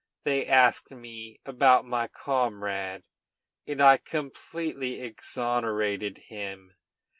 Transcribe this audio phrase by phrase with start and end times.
[0.23, 3.03] They asked me about my comrade,
[3.67, 6.73] and I completely exonerated him.